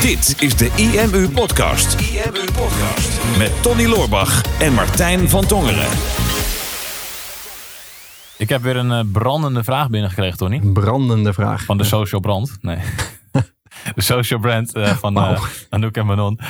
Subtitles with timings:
[0.00, 2.00] Dit is de IMU Podcast.
[2.00, 3.38] IMU Podcast.
[3.38, 5.88] Met Tony Loorbach en Martijn van Tongeren.
[8.36, 10.56] Ik heb weer een eh, brandende vraag binnengekregen, Tony.
[10.56, 11.64] Een brandende vraag.
[11.64, 12.58] Van de Social Brand.
[12.60, 12.78] Nee.
[13.94, 16.40] de Social Brand eh, van uh, Anouk en Manon.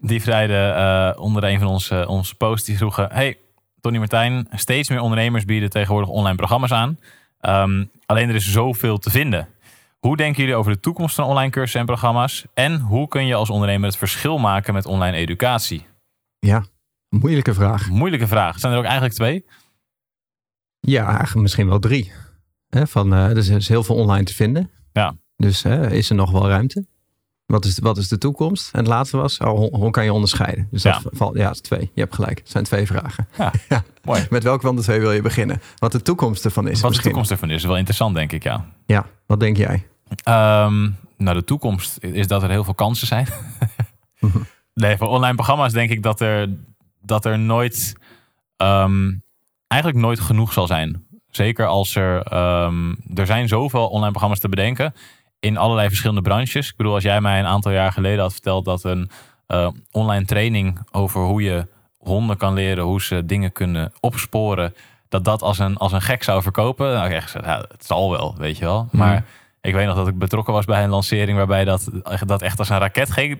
[0.00, 2.66] Die vrijden onder een van onze, onze posts.
[2.66, 3.08] Die vroegen...
[3.12, 3.38] Hey,
[3.80, 4.48] Tony Martijn.
[4.52, 6.98] Steeds meer ondernemers bieden tegenwoordig online programma's aan.
[7.40, 9.48] Ehm, alleen er is zoveel te vinden.
[9.98, 12.44] Hoe denken jullie over de toekomst van online cursussen en programma's?
[12.54, 15.86] En hoe kun je als ondernemer het verschil maken met online educatie?
[16.38, 16.64] Ja,
[17.08, 17.88] moeilijke vraag.
[17.88, 18.58] Moeilijke vraag.
[18.58, 19.44] Zijn er ook eigenlijk twee?
[20.80, 22.12] Ja, eigenlijk misschien wel drie.
[22.70, 24.70] van, uh, er is heel veel online te vinden.
[24.92, 25.16] Ja.
[25.36, 26.86] Dus is er nog wel ruimte?
[27.46, 28.72] Wat is, wat is de toekomst?
[28.72, 30.68] En het laatste was, oh, hoe, kan je onderscheiden?
[30.70, 31.10] Dus dat ja.
[31.12, 31.90] valt, ja, het is twee.
[31.94, 32.38] Je hebt gelijk.
[32.38, 33.28] Het zijn twee vragen.
[33.36, 33.52] Ja,
[34.04, 34.26] mooi.
[34.30, 35.60] Met welke van de twee wil je beginnen?
[35.76, 36.80] Wat de toekomst ervan is.
[36.80, 38.72] Wat de toekomst ervan is, wel interessant, denk ik, ja.
[38.86, 39.86] Ja, wat denk jij?
[40.28, 43.26] Um, nou, de toekomst is dat er heel veel kansen zijn.
[44.74, 46.48] nee, voor online programma's denk ik dat er,
[47.02, 47.96] dat er nooit,
[48.56, 49.12] ehm,
[49.66, 51.06] eigenlijk nooit genoeg zal zijn.
[51.30, 52.32] Zeker als er,
[52.64, 54.94] um, er zijn zoveel online programma's te bedenken
[55.40, 56.68] in allerlei verschillende branches.
[56.68, 59.10] Ik bedoel, als jij mij een aantal jaar geleden had verteld dat een
[59.48, 61.66] uh, online training over hoe je
[61.98, 64.74] honden kan leren, hoe ze dingen kunnen opsporen,
[65.16, 66.92] dat dat als een, als een gek zou verkopen.
[66.92, 68.88] Nou, ik echt gezegd, ja, het zal wel, weet je wel.
[68.90, 68.96] Mhm.
[68.96, 69.24] Maar
[69.60, 71.90] ik weet nog dat ik betrokken was bij een lancering waarbij dat,
[72.26, 73.38] dat echt als een raket ging.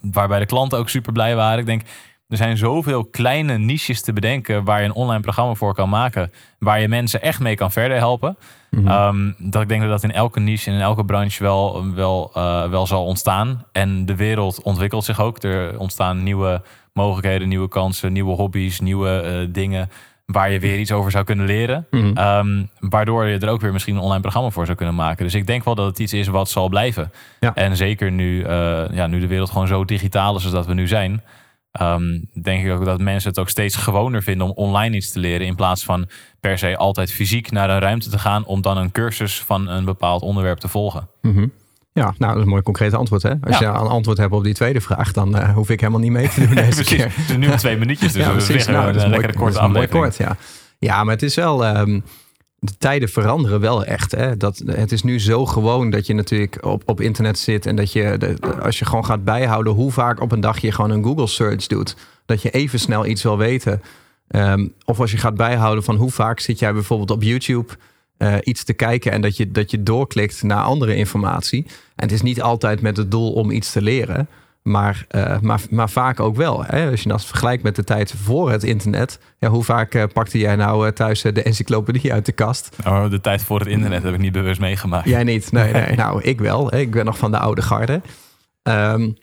[0.00, 1.58] Waarbij de klanten ook super blij waren.
[1.58, 1.82] Ik denk,
[2.28, 6.32] er zijn zoveel kleine niches te bedenken waar je een online programma voor kan maken.
[6.58, 8.36] Waar je mensen echt mee kan verder helpen.
[8.70, 8.88] Mhm.
[8.88, 12.30] Ehm, dat ik denk dat dat in elke niche en in elke branche wel, wel,
[12.36, 13.64] uh, wel zal ontstaan.
[13.72, 15.42] En de wereld ontwikkelt zich ook.
[15.42, 16.62] Er ontstaan nieuwe
[16.92, 19.90] mogelijkheden, nieuwe kansen, nieuwe hobby's, nieuwe uh, dingen
[20.32, 21.86] waar je weer iets over zou kunnen leren.
[21.90, 22.16] Mhm.
[22.16, 25.24] Ehm, waardoor je er ook weer misschien een online programma voor zou kunnen maken.
[25.24, 27.12] Dus ik denk wel dat het iets is wat zal blijven.
[27.40, 27.54] Ja.
[27.54, 30.74] En zeker nu, uh, ja, nu de wereld gewoon zo digitaal is als dat we
[30.74, 31.22] nu zijn.
[31.80, 35.18] Um, denk ik ook dat mensen het ook steeds gewoner vinden om online iets te
[35.18, 35.46] leren.
[35.46, 36.08] In plaats van
[36.40, 39.84] per se altijd fysiek naar een ruimte te gaan om dan een cursus van een
[39.84, 41.08] bepaald onderwerp te volgen.
[41.22, 41.52] Mm
[41.98, 43.22] Ja, nou, dat is een mooi concreet antwoord.
[43.22, 43.32] Hè?
[43.40, 46.10] Als je een antwoord hebt op die tweede vraag, dan uh, hoef ik helemaal niet
[46.10, 47.12] mee te doen deze keer.
[47.28, 49.72] Is nu twee minuutjes, dus ja, we nou, een lekkere korte aflevering.
[49.72, 50.36] Mooi kort, ja.
[50.78, 51.66] ja, maar het is wel...
[51.66, 52.02] Um,
[52.60, 54.12] de tijden veranderen wel echt.
[54.12, 54.36] Hè?
[54.36, 57.92] Dat, het is nu zo gewoon dat je natuurlijk op, op internet zit en dat
[57.92, 61.04] je, de, als je gewoon gaat bijhouden hoe vaak op een dag je gewoon een
[61.04, 63.82] Google search doet, dat je even snel iets wil weten.
[64.30, 67.72] Um, of als je gaat bijhouden van hoe vaak zit jij bijvoorbeeld op YouTube
[68.18, 71.64] uh, iets te kijken en dat je, dat je doorklikt naar andere informatie.
[71.66, 74.28] En het is niet altijd met het doel om iets te leren.
[74.62, 76.64] Maar, uh, maar, maar vaak ook wel.
[76.64, 76.90] Hè?
[76.90, 79.20] Als je dat vergelijkt met de tijd voor het internet.
[79.38, 82.76] Ja, hoe vaak uh, pakte jij nou thuis de encyclopedie uit de kast?
[82.86, 85.08] Oh, de tijd voor het internet heb ik niet bewust meegemaakt.
[85.08, 85.52] Jij niet?
[85.52, 85.96] Nee, nee.
[86.04, 86.74] nou, ik wel.
[86.74, 88.00] Ik ben nog van de oude garde.
[88.62, 89.16] Um,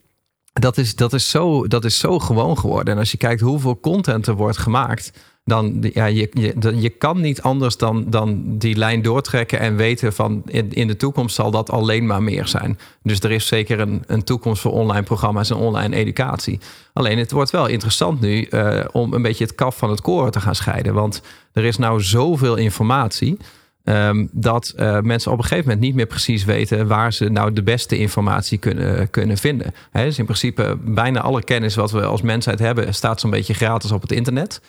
[0.54, 2.94] dat, is, dat, is zo, dat is zo gewoon geworden.
[2.94, 5.12] En als je kijkt hoeveel content er wordt gemaakt
[5.46, 10.14] dan ja, je, je, je kan niet anders dan, dan die lijn doortrekken en weten
[10.14, 12.80] van in, in de toekomst zal dat alleen maar meer zijn.
[13.04, 16.60] Dus er is zeker een, een toekomst voor online programma's en online educatie.
[16.94, 20.32] Alleen het wordt wel interessant nu uh, om een beetje het kaf van het koren
[20.32, 20.94] te gaan scheiden.
[20.94, 21.22] Want
[21.54, 23.38] er is nou zoveel informatie.
[23.84, 27.54] Um, dat uh, mensen op een gegeven moment niet meer precies weten waar ze nou
[27.54, 29.74] de beste informatie kunnen, kunnen vinden.
[29.92, 33.54] He, dus in principe bijna alle kennis wat we als mensheid hebben, staat zo'n beetje
[33.54, 34.62] gratis op het internet.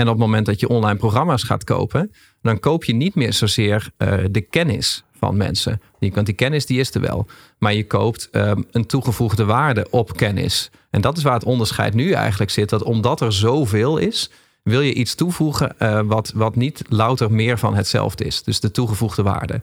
[0.00, 2.12] En op het moment dat je online programma's gaat kopen,
[2.42, 5.80] dan koop je niet meer zozeer uh, de kennis van mensen.
[5.98, 7.26] Want die kennis die is er wel.
[7.58, 10.70] Maar je koopt um, een toegevoegde waarde op kennis.
[10.90, 12.68] En dat is waar het onderscheid nu eigenlijk zit.
[12.68, 14.30] Dat omdat er zoveel is,
[14.62, 18.42] wil je iets toevoegen uh, wat, wat niet louter meer van hetzelfde is.
[18.42, 19.60] Dus de toegevoegde waarde.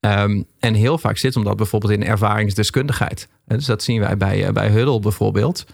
[0.00, 3.28] Um, en heel vaak zit omdat bijvoorbeeld in ervaringsdeskundigheid.
[3.46, 5.64] Dus dat zien wij bij, uh, bij Huddle bijvoorbeeld.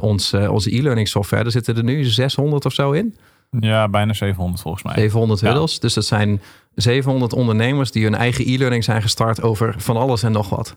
[0.00, 3.14] ons, onze e-learning software, er zitten er nu 600 of zo in.
[3.60, 4.94] Ja, bijna 700 volgens mij.
[4.94, 5.80] 700 huddles.
[5.80, 6.40] Dus dat zijn
[6.74, 10.76] 700 ondernemers die hun eigen e-learning zijn gestart over van alles en nog wat.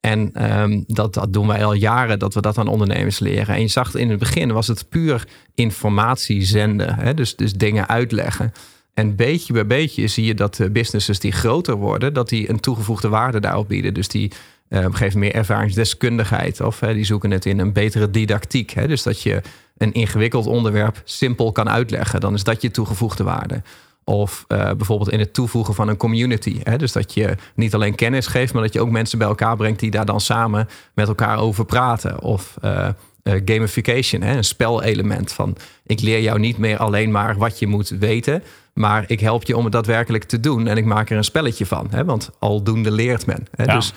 [0.00, 3.54] En um, dat, dat doen wij al jaren, dat we dat aan ondernemers leren.
[3.54, 6.94] En je zag in het begin was het puur informatie zenden.
[6.94, 7.14] Hè?
[7.14, 8.52] Dus, dus dingen uitleggen.
[8.94, 12.60] En beetje bij beetje zie je dat de businesses die groter worden, dat die een
[12.60, 13.94] toegevoegde waarde daarop bieden.
[13.94, 14.32] Dus die
[14.68, 16.60] uh, geven meer ervaringsdeskundigheid.
[16.60, 18.70] Of uh, die zoeken het in een betere didactiek.
[18.70, 18.86] Hè?
[18.86, 19.40] Dus dat je
[19.76, 22.20] een ingewikkeld onderwerp simpel kan uitleggen.
[22.20, 23.62] Dan is dat je toegevoegde waarde.
[24.04, 26.60] Of uh, bijvoorbeeld in het toevoegen van een community.
[26.62, 26.78] Hè?
[26.78, 29.80] Dus dat je niet alleen kennis geeft, maar dat je ook mensen bij elkaar brengt
[29.80, 32.22] die daar dan samen met elkaar over praten.
[32.22, 32.88] Of uh,
[33.22, 34.36] gamification, hè?
[34.36, 35.56] een spelelement van
[35.86, 38.42] ik leer jou niet meer alleen maar wat je moet weten,
[38.74, 41.66] maar ik help je om het daadwerkelijk te doen en ik maak er een spelletje
[41.66, 41.86] van.
[41.90, 42.04] Hè?
[42.04, 43.46] Want aldoende leert men.
[43.50, 43.64] Hè?
[43.64, 43.74] Ja.
[43.74, 43.92] Dus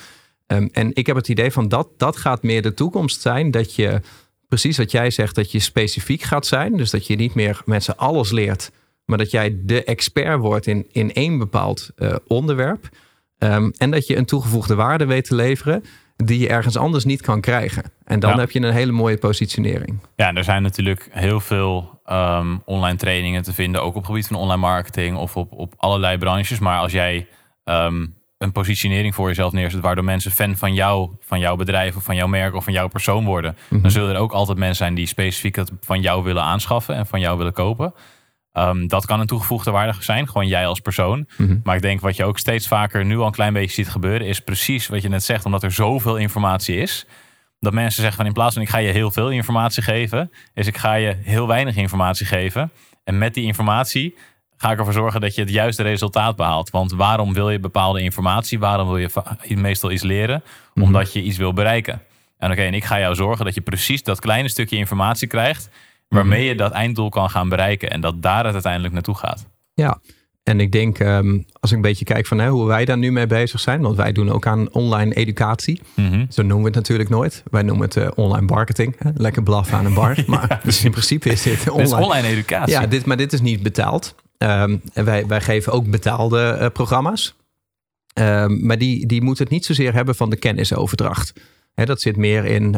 [0.52, 3.52] Ehm, en ik heb het idee van dat, dat gaat meer de toekomst zijn.
[3.52, 4.02] Dat je,
[4.48, 6.78] precies wat jij zegt, dat je specifiek gaat zijn.
[6.78, 8.72] Dus dat je niet meer mensen alles leert.
[9.06, 12.90] Maar dat jij de expert wordt in, in één bepaald uh, onderwerp.
[13.38, 15.84] Um, en dat je een toegevoegde waarde weet te leveren
[16.16, 17.84] die je ergens anders niet kan krijgen.
[18.04, 20.00] En dan heb je een hele mooie positionering.
[20.16, 24.28] Ja, er zijn natuurlijk heel veel um, online trainingen te vinden, ook op het gebied
[24.28, 26.60] van online marketing of op, op allerlei branches.
[26.60, 27.28] Maar als jij
[27.64, 32.04] um, een positionering voor jezelf neerzet, waardoor mensen fan van jou, van jouw bedrijf of
[32.04, 33.90] van jouw merk of van jouw persoon worden, dan mhm.
[33.90, 37.20] zullen er ook altijd mensen zijn die specifiek het van jou willen aanschaffen en van
[37.20, 37.94] jou willen kopen.
[38.54, 41.28] Um, dat kan een toegevoegde waarde zijn, gewoon jij als persoon.
[41.38, 41.58] Mhm.
[41.64, 44.28] Maar ik denk wat je ook steeds vaker nu al een klein beetje ziet gebeuren,
[44.28, 47.06] is precies wat je net zegt, omdat er zoveel informatie is.
[47.60, 50.68] Dat mensen zeggen van in plaats van ik ga je heel veel informatie geven, is
[50.68, 52.72] ik ga je heel weinig informatie geven.
[53.04, 54.16] En met die informatie
[54.62, 56.70] ga ik ervoor zorgen dat je het juiste resultaat behaalt.
[56.70, 58.60] Want waarom wil je bepaalde informatie?
[58.60, 60.44] Waarom wil je meestal iets leren?
[60.74, 60.86] Mhm.
[60.86, 62.02] Omdat je iets wil bereiken.
[62.38, 65.70] En oké, en ik ga jou zorgen dat je precies dat kleine stukje informatie krijgt
[66.08, 69.48] waarmee je dat einddoel kan gaan bereiken en dat daar het uiteindelijk naartoe gaat.
[69.74, 70.00] Ja,
[70.44, 73.12] en ik denk, ehm, als ik een beetje kijk van hè, hoe wij daar nu
[73.12, 75.82] mee bezig zijn, want wij doen ook aan online educatie.
[75.96, 76.26] Mhm.
[76.30, 77.44] Zo noemen we het natuurlijk nooit.
[77.52, 78.96] Wij noemen het uh, online marketing.
[78.98, 79.10] Hè?
[79.16, 80.24] Lekker blaffen aan een bar.
[80.28, 82.74] Maar dus in principe is dit online, is online educatie.
[82.74, 84.16] Ja, dit, maar dit is niet betaald.
[84.44, 87.36] Um, en wij, wij geven ook betaalde uh, programma's.
[88.14, 91.34] Um, maar die, die moeten het niet zozeer hebben van de kennisoverdracht.
[91.74, 92.78] Dat zit meer in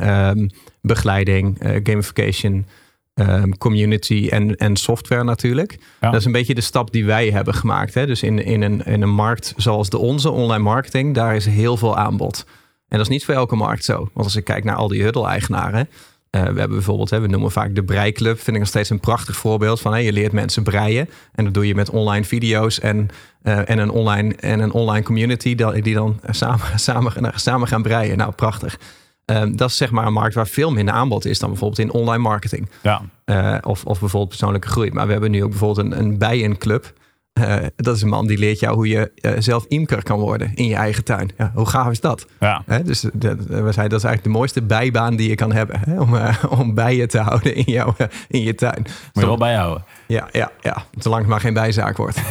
[0.81, 2.65] begeleiding, uh, gamification,
[3.13, 5.79] Ehm, community en, en software natuurlijk.
[5.99, 7.93] Dat is een beetje de stap die wij hebben gemaakt.
[7.93, 8.05] Hè?
[8.05, 11.77] Dus in, in, een, in een markt zoals de onze, online marketing, daar is heel
[11.77, 12.45] veel aanbod.
[12.87, 13.97] En dat is niet voor elke markt zo.
[13.97, 15.89] Want als ik kijk naar al die huddle-eigenaren.
[16.35, 18.35] Uh, we hebben bijvoorbeeld, hè, we noemen vaak de Breiklub.
[18.35, 19.93] Vind ik nog steeds een prachtig voorbeeld van.
[19.93, 21.09] Hè, je leert mensen breien.
[21.35, 23.09] En dat doe je met online video's en,
[23.43, 25.55] uh, en, een, online, en een online community.
[25.55, 28.17] Die dan samen, samen, samen gaan breien.
[28.17, 28.79] Nou, prachtig.
[29.25, 31.91] Ehm, dat is zeg maar een markt waar veel minder aanbod is dan bijvoorbeeld in
[31.91, 32.69] online marketing.
[32.81, 33.01] Ja.
[33.25, 34.91] Uh, of, of bijvoorbeeld persoonlijke groei.
[34.91, 36.93] Maar we hebben nu ook bijvoorbeeld een, een bijenclub.
[37.39, 40.51] Uh, dat is een man die leert jou hoe je uh, zelf imker kan worden
[40.55, 41.31] in je eigen tuin.
[41.37, 42.27] Ja, hoe gaaf is dat?
[42.39, 42.63] Ja.
[42.83, 45.99] dus we zeiden dat is eigenlijk de mooiste bijbaan die je kan hebben.
[45.99, 46.15] om,
[46.49, 47.95] om bijen te houden in, jouw,
[48.27, 48.81] in je tuin.
[48.81, 49.85] Moet je wel bijhouden.
[50.07, 52.21] Ja, ja, ja, zolang het maar geen bijzaak wordt.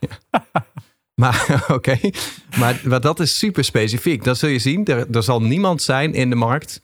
[0.00, 0.08] ja.
[1.20, 1.98] Maar oké,
[2.58, 4.24] maar, maar, dat is super specifiek.
[4.24, 4.84] Dat zul je zien.
[4.84, 6.80] Er, er, zal niemand zijn in de markt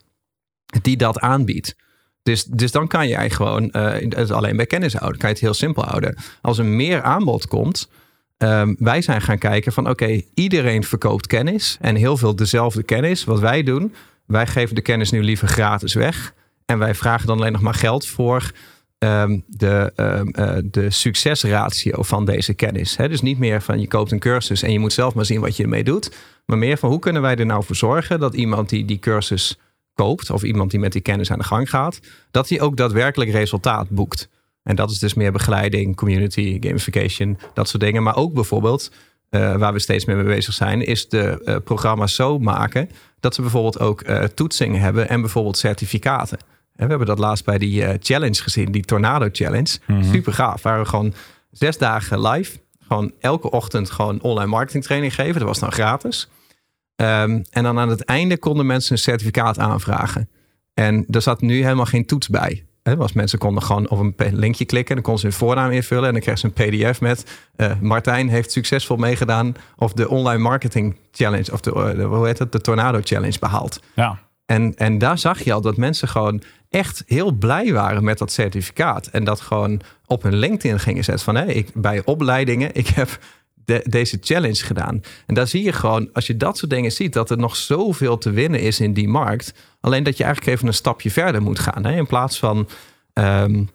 [0.82, 1.76] die dat aanbiedt.
[2.22, 3.84] Dus, dus dan kan je eigenlijk gewoon
[4.22, 5.18] uh, alleen bij kennis houden.
[5.18, 6.16] kan je het heel simpel houden.
[6.40, 7.88] Als er meer aanbod komt,
[8.38, 13.24] um, wij zijn gaan kijken van oké, iedereen verkoopt kennis en heel veel dezelfde kennis.
[13.24, 13.94] Wat wij doen,
[14.26, 16.34] wij geven de kennis nu liever gratis weg.
[16.66, 18.52] En wij vragen dan alleen nog maar geld voor
[19.02, 22.96] Ehm, de, um, uh, de succesratio van deze kennis.
[22.96, 25.56] Dus niet meer van je koopt een cursus en je moet zelf maar zien wat
[25.56, 26.16] je ermee doet.
[26.46, 29.58] Maar meer van hoe kunnen wij er nou voor zorgen dat iemand die die cursus
[29.94, 32.00] koopt, of iemand die met die kennis aan de gang gaat,
[32.30, 34.28] dat hij ook daadwerkelijk resultaat boekt.
[34.62, 38.02] En dat is dus meer begeleiding, community, gamification, dat soort dingen.
[38.02, 38.90] Maar ook bijvoorbeeld,
[39.30, 42.90] uh, waar we steeds meer mee bezig zijn, is de uh, programma's zo maken
[43.20, 46.38] dat ze bijvoorbeeld ook uh, toetsingen hebben en bijvoorbeeld certificaten.
[46.76, 49.78] En we hebben dat laatst bij die challenge gezien, die Tornado Challenge.
[49.86, 50.62] Mm Super gaaf.
[50.62, 51.14] Waar we gewoon
[51.50, 55.34] zes dagen live, gewoon elke ochtend gewoon online marketing training geven.
[55.34, 56.28] Dat was dan gratis.
[57.02, 60.28] Um, en dan aan het einde konden mensen een certificaat aanvragen.
[60.74, 62.64] En er zat nu helemaal geen toets bij.
[62.82, 64.94] Was mensen konden gewoon op een linkje klikken.
[64.94, 66.06] Dan konden ze hun voornaam invullen.
[66.06, 67.24] En dan kreeg ze een pdf met...
[67.56, 69.54] Uh, Martijn heeft succesvol meegedaan...
[69.76, 71.52] of de online marketing challenge...
[71.52, 73.82] of de, uh, de, hoe heet het, de Tornado Challenge behaald.
[73.94, 74.18] Ja.
[74.46, 78.32] En, en daar zag je al dat mensen gewoon echt heel blij waren met dat
[78.32, 79.06] certificaat.
[79.06, 83.18] En dat gewoon op hun LinkedIn gingen zetten van hé, ik, bij opleidingen, ik heb
[83.84, 85.00] deze challenge gedaan.
[85.26, 88.18] En daar zie je gewoon, als je dat soort dingen ziet, dat er nog zoveel
[88.18, 89.54] te winnen is in die markt.
[89.80, 91.84] Alleen dat je eigenlijk even een stapje verder moet gaan.
[91.84, 91.96] Hè?
[91.96, 92.68] In plaats van
[93.14, 93.68] um,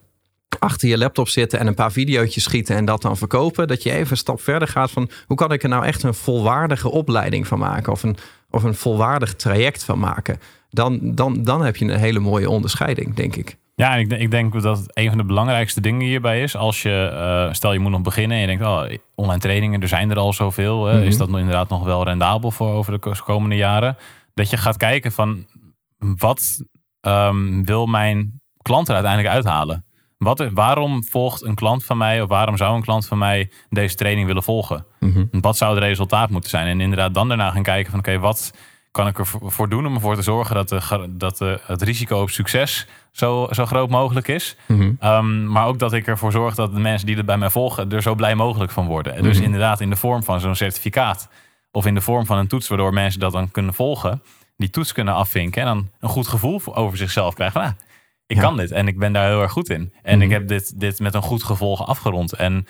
[0.59, 3.67] achter je laptop zitten en een paar video's schieten en dat dan verkopen.
[3.67, 6.13] Dat je even een stap verder gaat van hoe kan ik er nou echt een
[6.13, 7.91] volwaardige opleiding van maken?
[7.91, 8.17] Of een,
[8.49, 10.39] of een volwaardig traject van maken
[10.69, 13.57] dan, dan, dan heb je een hele mooie onderscheiding, denk ik.
[13.81, 16.55] Ja, ik, ik denk dat het een van de belangrijkste dingen hierbij is.
[16.55, 18.83] Als je, uh, stel je moet nog beginnen en je denkt, oh,
[19.15, 20.85] online trainingen, er zijn er al zoveel.
[20.85, 23.97] Mm Is dat inderdaad nog wel rendabel voor over de komende jaren?
[24.33, 25.45] Dat je gaat kijken van,
[25.97, 26.63] wat
[27.01, 29.85] um, wil mijn klant er uiteindelijk uithalen?
[30.17, 33.95] Wat, waarom volgt een klant van mij of waarom zou een klant van mij deze
[33.95, 34.85] training willen volgen?
[34.99, 35.25] Mhm.
[35.31, 36.67] Wat zou het resultaat moeten zijn?
[36.67, 38.53] En inderdaad dan daarna gaan kijken van oké, wat
[38.97, 42.29] kan ik ervoor doen om ervoor te zorgen dat, de, dat de, het risico op
[42.29, 44.55] succes zo, zo groot mogelijk is.
[44.65, 44.91] Mhm.
[44.99, 47.91] Ehm, maar ook dat ik ervoor zorg dat de mensen die er bij mij volgen
[47.91, 49.23] er zo blij mogelijk van worden.
[49.23, 49.45] Dus mhm.
[49.45, 51.29] inderdaad in de vorm van zo'n certificaat
[51.71, 54.21] Of in de vorm van een toets, waardoor mensen dat dan kunnen volgen.
[54.57, 57.61] Die toets kunnen afvinken en dan een goed gevoel over zichzelf krijgen.
[57.61, 57.71] Ah,
[58.27, 59.93] ik kan dit en ik ben daar heel erg goed in.
[60.03, 60.37] En ik Mhm.
[60.37, 62.33] heb dit, dit met een goed gevolg afgerond.
[62.33, 62.67] En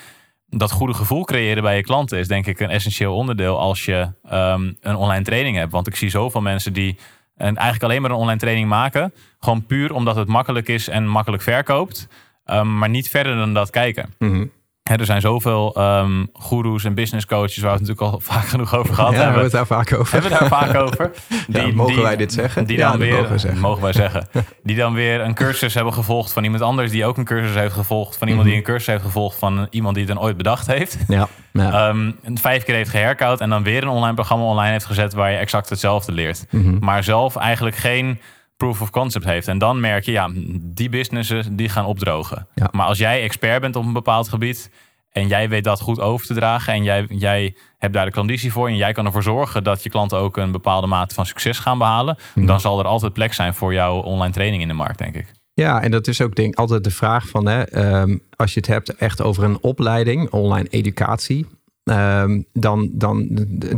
[0.49, 4.11] dat goede gevoel creëren bij je klanten is denk ik een essentieel onderdeel als je
[4.29, 5.71] ehm, een online training hebt.
[5.71, 6.97] Want ik zie zoveel mensen die
[7.35, 9.13] en eigenlijk alleen maar een online training maken.
[9.39, 12.07] Gewoon puur omdat het makkelijk is en makkelijk verkoopt.
[12.45, 14.13] ehm, maar niet verder dan dat kijken.
[14.19, 14.45] Mhm.
[14.89, 18.75] Er zijn zoveel ehm goeroes en business coaches waar we het natuurlijk al vaak genoeg
[18.75, 19.59] over gehad Ja, we hebben hebben.
[19.59, 20.13] het daar vaak over.
[20.13, 21.11] Hebben we daar vaak over.
[21.47, 22.65] Ja, mogen wij dit zeggen?
[22.65, 23.59] Die dan weer, mogen we zeggen.
[23.61, 24.27] mogen wij zeggen.
[24.63, 27.73] Die dan weer een cursus hebben gevolgd van iemand anders die ook een cursus heeft
[27.73, 28.17] gevolgd.
[28.17, 28.55] Van iemand Mhm.
[28.55, 30.97] die een cursus heeft gevolgd van iemand die het dan ooit bedacht heeft.
[31.07, 31.89] Ja, ja.
[32.23, 35.31] En vijf keer heeft geherkoud en dan weer een online programma online heeft gezet waar
[35.31, 36.45] je exact hetzelfde leert.
[36.49, 36.77] Mhm.
[36.79, 38.19] Maar zelf eigenlijk geen
[38.57, 39.47] proof of concept heeft.
[39.47, 40.29] En dan merk je, ja,
[40.61, 42.47] die businessen die gaan opdrogen.
[42.55, 42.69] Ja.
[42.71, 44.69] Maar als jij expert bent op een bepaald gebied
[45.11, 48.51] en jij weet dat goed over te dragen en jij, jij hebt daar de conditie
[48.51, 51.59] voor en jij kan ervoor zorgen dat je klanten ook een bepaalde mate van succes
[51.59, 52.45] gaan behalen, Mhm.
[52.45, 55.31] dan zal er altijd plek zijn voor jouw online training in de markt, denk ik.
[55.53, 58.69] Ja, en dat is ook denk, altijd de vraag van, hè, ehm, als je het
[58.69, 61.45] hebt echt over een opleiding, online educatie,
[61.83, 63.27] ehm, dan, dan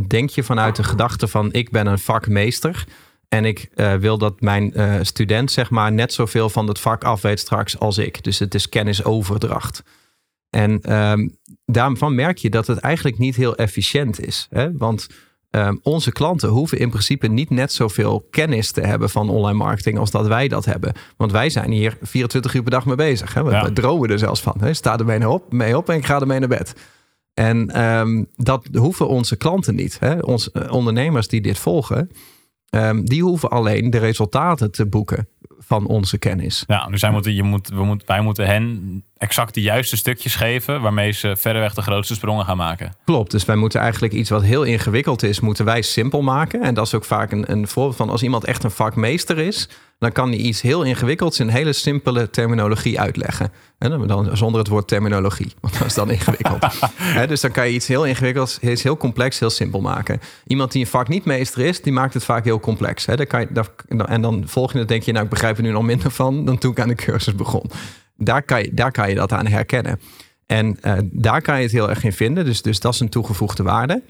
[0.08, 2.84] denk je vanuit de gedachte van ik ben een vakmeester
[3.30, 7.04] en ik eh, wil dat mijn eh, student zeg maar net zoveel van het vak
[7.04, 8.24] af weet straks als ik.
[8.24, 9.82] Dus het is kennisoverdracht.
[10.50, 11.28] En ehm,
[11.64, 14.46] daarvan merk je dat het eigenlijk niet heel efficiënt is.
[14.50, 14.76] Hè?
[14.76, 15.06] Want
[15.50, 19.98] ehm, onze klanten hoeven in principe niet net zoveel kennis te hebben van online marketing
[19.98, 20.92] als dat wij dat hebben.
[21.16, 23.34] Want wij zijn hier 24 uur per dag mee bezig.
[23.34, 23.44] Hè?
[23.44, 23.70] We, Ja.
[23.72, 24.56] dromen er zelfs van.
[24.60, 24.74] Hè?
[24.74, 26.72] Sta er mee op, mee op en ik ga ermee naar bed.
[27.34, 29.98] En ehm, dat hoeven onze klanten niet.
[30.00, 30.18] Hè?
[30.18, 32.10] Onze eh, ondernemers die dit volgen,
[32.70, 35.28] ehm, die hoeven alleen de resultaten te boeken
[35.66, 36.64] van onze kennis.
[36.66, 40.34] Ja, dus wij moeten, je moet, we moet, wij moeten hen exact de juiste stukjes
[40.34, 42.92] geven waarmee ze verreweg de grootste sprongen gaan maken.
[43.04, 46.62] Klopt, dus wij moeten eigenlijk iets wat heel ingewikkeld is, moeten wij simpel maken.
[46.62, 49.68] En dat is ook vaak een, een voorbeeld van als iemand echt een vakmeester is,
[49.98, 53.52] dan kan hij iets heel ingewikkelds in hele simpele terminologie uitleggen.
[53.78, 56.66] En dan, dan zonder het woord terminologie, want dat is dan ingewikkeld.
[57.28, 60.20] Dus dan kan je iets heel ingewikkelds, iets heel complex, heel simpel maken.
[60.46, 63.04] Iemand die een vak niet meester is, die maakt het vaak heel complex.
[63.04, 63.70] Dan kan je, dat-
[64.06, 66.58] en dan volg je het, denk je, nou ik begrijp nu nog minder van dan
[66.58, 67.70] toen ik aan de cursus begon.
[68.16, 70.00] Daar kan je, daar kan je dat aan herkennen.
[70.46, 72.44] En eh, daar kan je het heel erg in vinden.
[72.44, 74.02] Dus, dus dat is een toegevoegde waarde.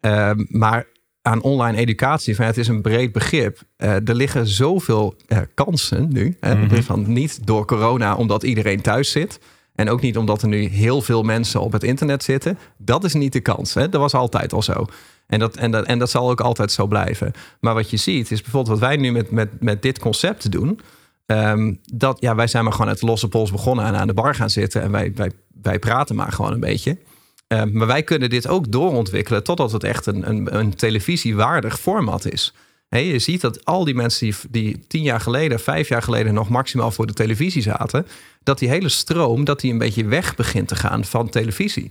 [0.00, 0.86] Ehm, maar
[1.22, 3.60] aan online educatie, van, ja, het is een breed begrip.
[3.76, 6.36] Eh, er liggen zoveel eh, kansen nu.
[6.40, 6.82] Mhm.
[6.82, 9.40] van, niet door corona, omdat iedereen thuis zit.
[9.74, 12.58] En ook niet omdat er nu heel veel mensen op het internet zitten.
[12.78, 13.74] Dat is niet de kans.
[13.74, 13.88] Hè?
[13.88, 14.86] Dat was altijd al zo.
[15.26, 17.32] En dat, en, dat, en dat zal ook altijd zo blijven.
[17.60, 20.80] Maar wat je ziet, is bijvoorbeeld wat wij nu met, met, met dit concept doen.
[21.26, 24.34] Ehm, dat, ja, wij zijn maar gewoon uit losse pols begonnen en aan de bar
[24.34, 24.82] gaan zitten.
[24.82, 25.30] En wij, wij,
[25.62, 26.98] wij praten maar gewoon een beetje.
[27.46, 32.32] Ehm, maar wij kunnen dit ook doorontwikkelen totdat het echt een, een, een televisiewaardig format
[32.32, 32.54] is.
[32.88, 36.34] Hé, je ziet dat al die mensen die, die tien jaar geleden, vijf jaar geleden
[36.34, 38.06] nog maximaal voor de televisie zaten,
[38.42, 41.90] dat die hele stroom, dat die een beetje weg begint te gaan van televisie.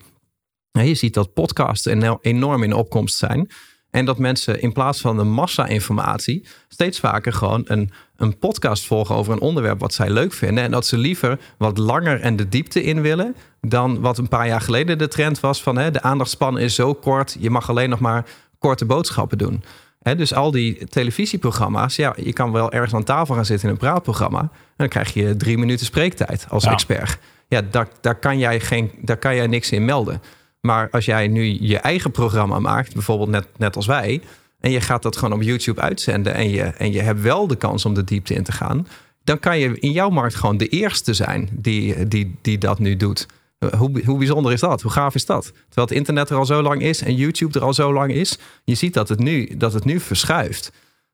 [0.76, 3.50] Hé, je ziet dat podcasts eno- enorm in opkomst zijn.
[3.92, 9.16] En dat mensen in plaats van de massa-informatie steeds vaker gewoon een, een podcast volgen
[9.16, 10.64] over een onderwerp wat zij leuk vinden.
[10.64, 14.48] En dat ze liever wat langer en de diepte in willen dan wat een paar
[14.48, 17.90] jaar geleden de trend was van hè, de aandachtspannen is zo kort, je mag alleen
[17.90, 18.26] nog maar
[18.60, 19.64] korte boodschappen doen.
[20.02, 23.74] Hè, dus al die televisieprogramma's, ja, je kan wel ergens aan tafel gaan zitten in
[23.74, 24.40] een praatprogramma.
[24.40, 26.72] En dan krijg je drie minuten spreektijd als Ja.
[26.72, 27.18] expert.
[27.48, 30.22] Ja, daar, daar, kan jij geen, daar kan jij niks in melden.
[30.66, 34.22] Maar als jij nu je eigen programma maakt, bijvoorbeeld net, net als wij,
[34.60, 37.56] en je gaat dat gewoon op YouTube uitzenden en je, en je hebt wel de
[37.56, 38.88] kans om de diepte in te gaan,
[39.24, 42.96] dan kan je in jouw markt gewoon de eerste zijn die, die, die dat nu
[42.96, 43.26] doet.
[43.78, 44.82] Hoe, hoe bijzonder is dat?
[44.82, 45.44] Hoe gaaf is dat?
[45.44, 48.38] Terwijl het internet er al zo lang is en YouTube er al zo lang is,
[48.64, 50.72] je ziet dat het nu, dat het nu verschuift.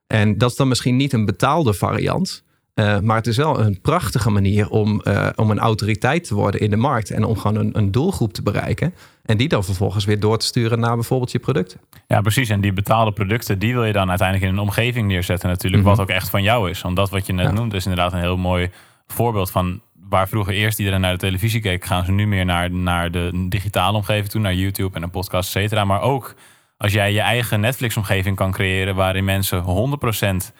[0.08, 2.43] En dat is dan misschien niet een betaalde variant.
[2.81, 6.61] Eh, maar het is wel een prachtige manier om, eh, om een autoriteit te worden
[6.61, 7.09] in de markt.
[7.11, 8.93] En om gewoon een, een doelgroep te bereiken.
[9.25, 11.79] En die dan vervolgens weer door te sturen naar bijvoorbeeld je producten.
[12.07, 12.50] Ja, precies.
[12.50, 15.91] En die betaalde producten, die wil je dan uiteindelijk in een omgeving neerzetten natuurlijk, Mhm.
[15.91, 16.81] wat ook echt van jou is.
[16.81, 17.51] Want dat wat je net Ja.
[17.51, 18.69] noemt is inderdaad een heel mooi
[19.07, 22.71] voorbeeld van waar vroeger eerst iedereen naar de televisie keek, gaan ze nu meer naar,
[22.71, 25.85] naar de digitale omgeving toe, naar YouTube en een podcast, et cetera.
[25.85, 26.35] Maar ook
[26.77, 30.53] als jij je eigen Netflix-omgeving kan creëren waarin mensen 100%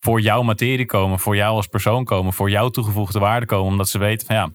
[0.00, 3.88] voor jouw materie komen, voor jou als persoon komen, voor jouw toegevoegde waarde komen, omdat
[3.88, 4.50] ze weten van ja,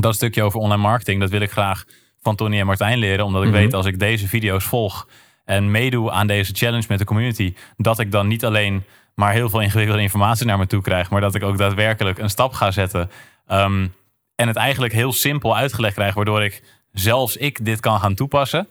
[0.00, 1.84] dat stukje over online marketing, dat wil ik graag
[2.20, 3.58] van Tony en Martijn leren, omdat ik Mhm.
[3.58, 5.08] weet als ik deze video's volg
[5.44, 9.48] en meedoe aan deze challenge met de community, dat ik dan niet alleen maar heel
[9.50, 12.70] veel ingewikkelde informatie naar me toe krijg, maar dat ik ook daadwerkelijk een stap ga
[12.70, 13.10] zetten.
[13.46, 13.86] Ehm,
[14.34, 18.68] en het eigenlijk heel simpel uitgelegd krijg, waardoor ik zelfs ik dit kan gaan toepassen.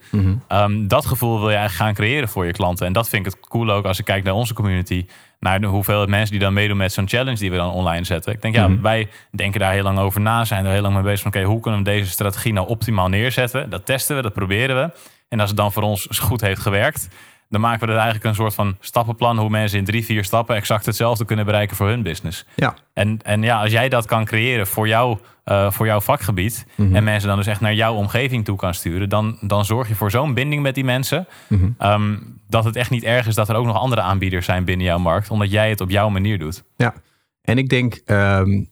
[0.48, 2.86] Ehm, dat gevoel wil je eigenlijk gaan creëren voor je klanten.
[2.86, 5.06] En dat vind ik het cool ook als ik kijk naar onze community.
[5.40, 8.34] Naar de hoeveelheid mensen die dan meedoen met zo'n challenge die we dan online zetten.
[8.34, 10.46] Ik denk, ja, wij denken daar heel lang over na.
[10.46, 13.08] Zijn er heel lang mee bezig van, oké, hoe kunnen we deze strategie nou optimaal
[13.08, 13.70] neerzetten?
[13.70, 14.98] Dat testen we, dat proberen we.
[15.30, 17.08] En als het dan voor ons goed heeft gewerkt,
[17.50, 20.56] dan maken we er eigenlijk een soort van stappenplan hoe mensen in drie, vier stappen
[20.56, 22.46] exact hetzelfde kunnen bereiken voor hun business.
[22.56, 22.74] Ja.
[22.94, 26.96] En, en ja, als jij dat kan creëren voor, jou, uh, voor jouw vakgebied Mhm.
[26.96, 29.96] en mensen dan dus echt naar jouw omgeving toe kan sturen, dan, dan zorg je
[29.96, 31.28] voor zo'n binding met die mensen.
[31.48, 31.70] Mhm.
[31.78, 32.16] ehm,
[32.50, 34.98] dat het echt niet erg is dat er ook nog andere aanbieders zijn binnen jouw
[35.00, 36.64] markt, omdat jij het op jouw manier doet.
[36.78, 36.94] Ja,
[37.42, 38.64] en ik denk ehm,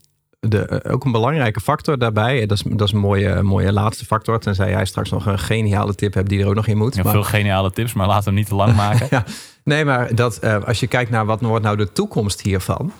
[0.50, 3.74] de, eh, ook een belangrijke factor daarbij, en dat is, dat is een mooie, mooie
[3.74, 6.78] laatste factor, tenzij jij straks nog een geniale tip hebt die er ook nog in
[6.78, 7.04] moet.
[7.04, 9.08] Maar- veel geniale tips, maar laten we hem niet te lang maken.
[9.10, 9.24] ja,
[9.64, 12.92] nee, maar dat, eh, als je kijkt naar wat wordt nou de toekomst hiervan,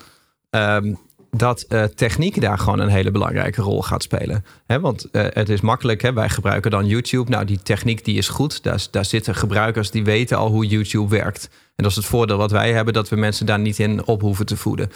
[0.50, 0.94] ehm,
[1.30, 4.44] dat eh, techniek daar gewoon een hele belangrijke rol gaat spelen.
[4.66, 7.30] Want het is makkelijk, hè, wij gebruiken dan YouTube.
[7.30, 8.62] Nou, die techniek die is goed.
[8.62, 11.48] Daar, daar zitten gebruikers die weten al hoe YouTube werkt.
[11.52, 14.20] En dat is het voordeel wat wij hebben, dat we mensen daar niet in op
[14.20, 14.90] hoeven te voeden.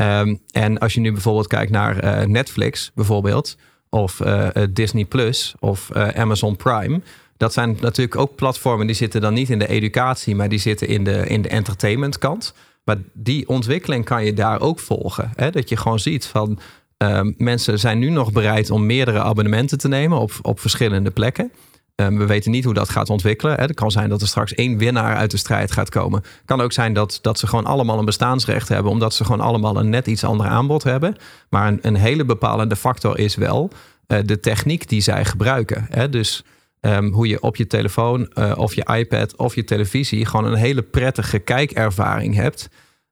[0.00, 3.56] Ehm, en als je nu bijvoorbeeld kijkt naar eh, Netflix, bijvoorbeeld,
[3.88, 7.00] of eh, eh, Disney Plus of Amazon Prime.
[7.36, 10.88] Dat zijn natuurlijk ook platformen die zitten dan niet in de educatie, maar die zitten
[10.88, 12.54] in de, in de entertainment kant.
[12.84, 15.32] Maar die ontwikkeling kan je daar ook volgen.
[15.34, 15.50] Hè?
[15.50, 16.58] Dat je gewoon ziet van
[16.96, 21.52] ehm, mensen zijn nu nog bereid om meerdere abonnementen te nemen op, op verschillende plekken.
[22.00, 23.60] Ehm, we weten niet hoe dat gaat ontwikkelen.
[23.60, 26.22] Het kan zijn dat er straks één winnaar uit de strijd gaat komen.
[26.44, 29.76] Kan ook zijn dat, dat ze gewoon allemaal een bestaansrecht hebben, omdat ze gewoon allemaal
[29.76, 31.16] een net iets ander aanbod hebben.
[31.50, 33.70] Maar een, een hele bepalende factor is wel
[34.06, 35.86] eh, de techniek die zij gebruiken.
[35.88, 36.08] Hè.
[36.08, 36.44] Dus
[36.80, 40.58] ehm, hoe je op je telefoon eh, of je iPad of je televisie gewoon een
[40.58, 42.68] hele prettige kijkervaring hebt.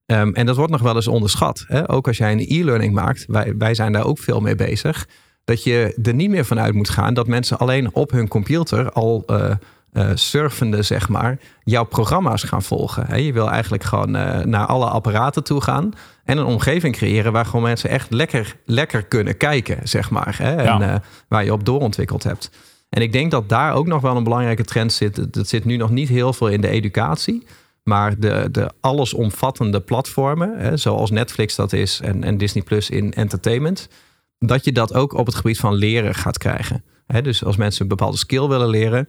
[0.07, 1.65] Ehm, en dat wordt nog wel eens onderschat.
[1.67, 1.91] Hè?
[1.91, 5.07] Ook als jij een e-learning maakt, wij, wij zijn daar ook veel mee bezig.
[5.49, 9.25] Dat je er niet meer vanuit moet gaan dat mensen alleen op hun computer al
[9.27, 13.07] eh, surfende, zeg maar, jouw programma's gaan volgen.
[13.07, 13.17] Hè?
[13.17, 15.93] Je wil eigenlijk gewoon eh, naar alle apparaten toe gaan
[16.25, 20.37] en een omgeving creëren waar gewoon mensen echt lekker, lekker kunnen kijken, zeg maar.
[20.39, 20.55] Hè?
[20.57, 21.03] En Ja.
[21.29, 22.51] waar je op doorontwikkeld hebt.
[22.89, 25.33] En ik denk dat daar ook nog wel een belangrijke trend zit.
[25.35, 27.47] Dat zit nu nog niet heel veel in de educatie.
[27.83, 33.13] Maar de, de allesomvattende platformen, hè, zoals Netflix dat is en, en Disney Plus in
[33.13, 33.89] entertainment,
[34.39, 36.85] dat je dat ook op het gebied van leren gaat krijgen.
[37.23, 39.09] Dus als mensen een bepaalde skill willen leren,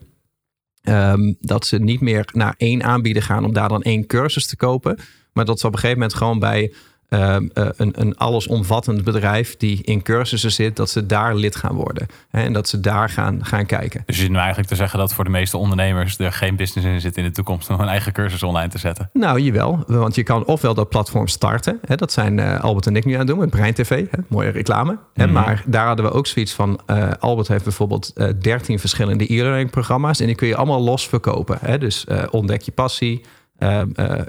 [0.82, 4.56] ehm, dat ze niet meer naar één aanbieder gaan om daar dan één cursus te
[4.56, 5.00] kopen,
[5.34, 6.74] maar dat ze op een gegeven moment gewoon bij
[7.10, 11.76] ehm, eh, een, een allesomvattend bedrijf die in cursussen zit, dat ze daar lid gaan
[11.76, 12.08] worden.
[12.30, 14.04] Hè, en dat ze daar gaan, gaan kijken.
[14.06, 16.88] Dus je zit nu eigenlijk te zeggen dat voor de meeste ondernemers er geen business
[16.88, 19.10] in zit in de toekomst om een eigen cursus online te zetten.
[19.14, 19.84] Nou, jawel.
[19.88, 21.80] Want je kan ofwel dat platform starten.
[21.86, 24.06] Hè, dat zijn eh, Albert en ik nu aan het doen met Brein TV.
[24.12, 24.98] Hè, mooie reclame.
[25.14, 25.34] Hè, Mhm.
[25.34, 26.80] maar daar hadden we ook zoiets van...
[26.86, 30.20] eh, Albert heeft bijvoorbeeld eh 13 verschillende e-learning programma's.
[30.20, 31.58] En die kun je allemaal los verkopen.
[31.62, 31.78] Hè.
[31.78, 33.22] Dus ontdek je passie.
[33.58, 33.88] eh, eh,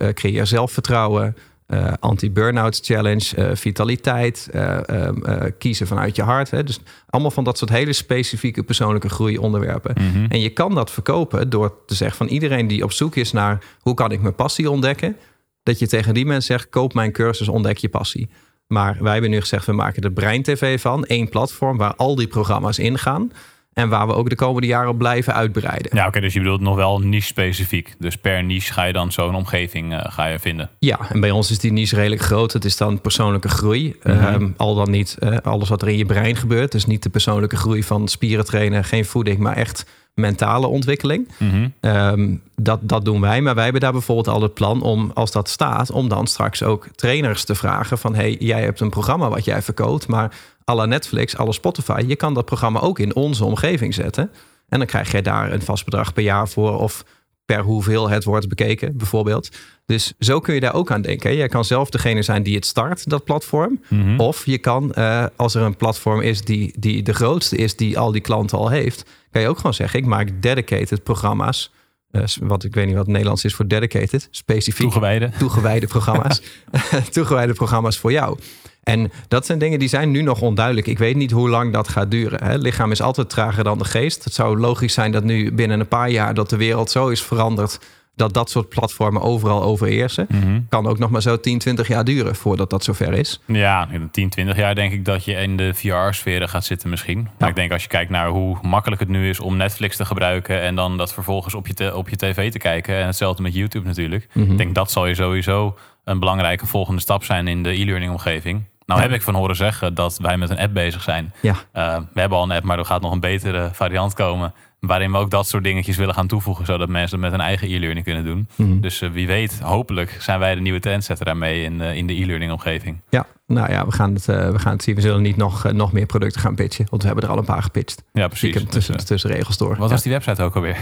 [0.09, 1.37] eh, creëer zelfvertrouwen.
[1.71, 3.37] Eh, Anti-burnout challenge.
[3.37, 4.49] eh, vitaliteit.
[4.53, 6.51] eh, ehm, eh, kiezen vanuit je hart.
[6.51, 6.65] Hè.
[6.65, 9.95] Dus allemaal van dat soort hele specifieke persoonlijke groei onderwerpen.
[9.99, 10.25] Mhm.
[10.29, 13.65] En je kan dat verkopen door te zeggen van iedereen die op zoek is naar
[13.81, 15.17] hoe kan ik mijn passie ontdekken,
[15.63, 18.31] dat je tegen die mensen zegt: koop mijn cursus, ontdek je passie.
[18.67, 22.15] Maar wij hebben nu gezegd: we maken er Brein TV van, één platform waar al
[22.15, 23.33] die programma's in gaan
[23.81, 25.97] en waar we ook de komende jaren op blijven uitbreiden.
[25.97, 27.95] Ja, oké, dus je bedoelt nog wel niche specifiek.
[27.99, 30.71] Dus per niche ga je dan zo'n omgeving eh, ga je vinden.
[30.79, 32.53] Ja, en bij ons is die niche redelijk groot.
[32.53, 33.97] Het is dan persoonlijke groei.
[34.03, 36.73] Ehm, al dan niet eh, alles wat er in je brein gebeurt.
[36.73, 41.29] Dus niet de persoonlijke groei van spieren trainen, geen voeding, maar echt mentale ontwikkeling.
[41.39, 41.69] Mhm.
[41.81, 43.41] Ehm, dat, dat doen wij.
[43.41, 46.63] Maar wij hebben daar bijvoorbeeld al het plan om, als dat staat, om dan straks
[46.63, 50.87] ook trainers te vragen van hey, jij hebt een programma wat jij verkoopt, maar alle
[50.87, 54.31] Netflix, alle Spotify, je kan dat programma ook in onze omgeving zetten.
[54.69, 57.05] En dan krijg jij daar een vast bedrag per jaar voor of
[57.45, 59.49] per hoeveel het wordt bekeken, bijvoorbeeld.
[59.87, 61.37] Dus zo kun je daar ook aan denken.
[61.37, 63.81] Jij kan zelf degene zijn die het start, dat platform.
[63.89, 64.21] Mhm.
[64.21, 67.99] Of je kan, eh, als er een platform is die, die de grootste is, die
[67.99, 71.73] al die klanten al heeft, kan je ook gewoon zeggen: ik maak dedicated programma's.
[72.11, 75.31] Eh, wat ik weet niet wat het Nederlands is voor dedicated, specifiek Toegewijde.
[75.39, 76.43] toegewijde programma's.
[77.11, 78.39] toegewijde programma's voor jou.
[78.83, 80.87] En dat zijn dingen die zijn nu nog onduidelijk.
[80.87, 82.45] Ik weet niet hoe lang dat gaat duren.
[82.45, 82.51] Hè.
[82.51, 84.25] Het lichaam is altijd trager dan de geest.
[84.25, 87.23] Het zou logisch zijn dat nu binnen een paar jaar dat de wereld zo is
[87.23, 87.79] veranderd
[88.15, 90.27] dat dat soort platformen overal overheersen.
[90.29, 90.61] Mhm.
[90.69, 93.41] Kan ook nog maar zo 10, 20 jaar duren voordat dat zover is.
[93.47, 97.29] Ja, in 10, 20 jaar denk ik dat je in de VR-sferen gaat zitten misschien.
[97.39, 100.05] Maar ik denk als je kijkt naar hoe makkelijk het nu is om Netflix te
[100.05, 100.61] gebruiken...
[100.61, 102.97] en dan dat vervolgens op je, te- op je tv te kijken.
[102.97, 104.29] En hetzelfde met YouTube natuurlijk.
[104.33, 104.51] Mhm.
[104.51, 108.65] Ik denk dat zal je sowieso een belangrijke volgende stap zijn in de e-learning omgeving.
[108.87, 111.33] Nou heb ik van horen zeggen dat wij met een app bezig zijn.
[111.43, 111.51] Ja.
[111.53, 114.55] Uh, we hebben al een app, maar er gaat nog een betere variant komen.
[114.81, 116.67] Waarin we ook dat soort dingetjes willen gaan toevoegen.
[116.67, 118.49] Zodat mensen met een eigen e-learning kunnen doen.
[118.57, 118.81] Mhm.
[118.81, 122.15] Dus uh, wie weet, hopelijk zijn wij de nieuwe trendsetter daarmee in, uh, in de
[122.15, 123.01] e-learning omgeving.
[123.09, 124.95] Ja, nou ja, we gaan het, uh, we gaan het zien.
[124.95, 126.87] We zullen niet nog, nog meer producten gaan pitchen.
[126.91, 128.03] Want we hebben er al een paar gepitcht.
[128.13, 128.55] Ja, precies.
[128.55, 129.77] Heb tussen, Dus, tussen regels door.
[129.77, 130.77] Wat was die website ook alweer?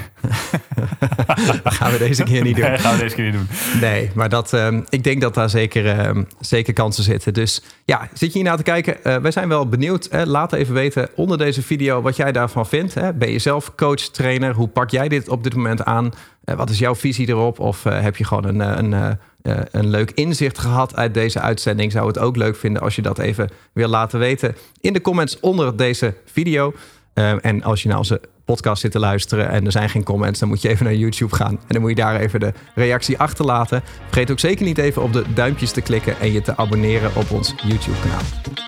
[1.62, 2.64] dat gaan we deze keer niet doen.
[2.64, 3.48] Nee, gaan we deze keer niet doen.
[3.81, 7.35] Nee, maar dat, um, ik denk dat daar zeker, um, zeker kansen zitten.
[7.35, 8.96] Dus ja, zit je hier naar te kijken?
[9.04, 10.09] Uh, wij zijn wel benieuwd.
[10.11, 10.24] Hè?
[10.24, 12.94] Laat even weten onder deze video wat jij daarvan vindt.
[12.94, 13.12] Hè?
[13.12, 14.54] Ben je zelf coach, trainer?
[14.54, 16.11] Hoe pak jij dit op dit moment aan?
[16.44, 17.59] Wat is jouw visie erop?
[17.59, 19.18] Of heb je gewoon een, een,
[19.49, 21.93] een, een leuk inzicht gehad uit deze uitzending?
[21.93, 25.41] Zou het ook leuk vinden als je dat even wil laten weten in de comments
[25.41, 26.75] onder deze video.
[27.15, 30.39] Uh, en als je naar onze podcast zit te luisteren en er zijn geen comments,
[30.39, 31.51] dan moet je even naar YouTube gaan.
[31.51, 33.83] En dan moet je daar even de reactie achterlaten.
[34.05, 37.31] Vergeet ook zeker niet even op de duimpjes te klikken en je te abonneren op
[37.31, 38.67] ons YouTube-kanaal.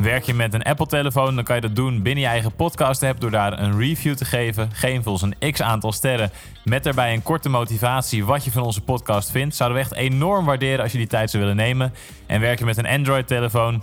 [0.00, 3.30] Werk je met een Apple-telefoon, dan kan je dat doen binnen je eigen podcast-app door
[3.30, 4.70] daar een review te geven.
[4.72, 6.30] Geef ons een x aantal sterren
[6.64, 9.56] met daarbij een korte motivatie wat je van onze podcast vindt.
[9.56, 11.94] Zouden we echt enorm waarderen als je die tijd zou willen nemen.
[12.26, 13.82] En werk je met een Android-telefoon,